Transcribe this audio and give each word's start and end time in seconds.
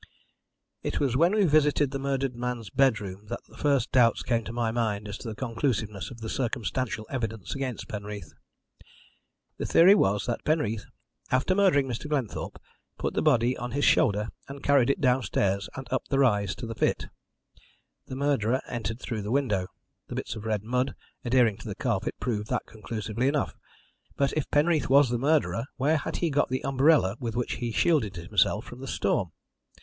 "It 0.81 0.99
was 0.99 1.15
when 1.15 1.35
we 1.35 1.45
visited 1.45 1.91
the 1.91 1.99
murdered 1.99 2.35
man's 2.35 2.71
bedroom 2.71 3.27
that 3.27 3.41
the 3.47 3.55
first 3.55 3.91
doubts 3.91 4.23
came 4.23 4.43
to 4.45 4.51
my 4.51 4.71
mind 4.71 5.07
as 5.07 5.15
to 5.19 5.27
the 5.29 5.35
conclusiveness 5.35 6.09
of 6.09 6.21
the 6.21 6.27
circumstantial 6.27 7.05
evidence 7.11 7.53
against 7.53 7.87
Penreath. 7.87 8.33
The 9.59 9.67
theory 9.67 9.93
was 9.93 10.25
that 10.25 10.43
Penreath, 10.43 10.85
after 11.29 11.53
murdering 11.53 11.85
Mr. 11.87 12.09
Glenthorpe, 12.09 12.59
put 12.97 13.13
the 13.13 13.21
body 13.21 13.55
on 13.55 13.73
his 13.73 13.85
shoulder, 13.85 14.29
and 14.47 14.63
carried 14.63 14.89
it 14.89 15.01
downstairs 15.01 15.69
and 15.75 15.85
up 15.93 16.07
the 16.07 16.17
rise 16.17 16.55
to 16.55 16.65
the 16.65 16.73
pit. 16.73 17.05
The 18.07 18.15
murderer 18.15 18.59
entered 18.67 18.99
through 18.99 19.21
the 19.21 19.29
window 19.31 19.67
the 20.07 20.15
bits 20.15 20.35
of 20.35 20.45
red 20.45 20.63
mud 20.63 20.95
adhering 21.23 21.57
to 21.57 21.67
the 21.67 21.75
carpet 21.75 22.15
prove 22.19 22.47
that 22.47 22.65
conclusively 22.65 23.27
enough 23.27 23.53
but 24.17 24.33
if 24.33 24.49
Penreath 24.49 24.89
was 24.89 25.11
the 25.11 25.19
murderer 25.19 25.65
where 25.75 25.97
had 25.97 26.15
he 26.25 26.31
got 26.31 26.49
the 26.49 26.63
umbrella 26.63 27.17
with 27.19 27.35
which 27.35 27.57
he 27.57 27.71
shielded 27.71 28.15
himself 28.15 28.65
from 28.65 28.79
the 28.81 28.87
storm? 28.87 29.29